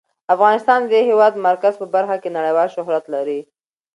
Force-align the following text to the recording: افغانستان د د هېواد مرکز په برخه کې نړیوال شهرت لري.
افغانستان 0.35 0.79
د 0.83 0.87
د 0.93 0.95
هېواد 1.09 1.33
مرکز 1.47 1.73
په 1.81 1.87
برخه 1.95 2.15
کې 2.21 2.29
نړیوال 2.37 2.67
شهرت 2.75 3.03
لري. 3.15 3.39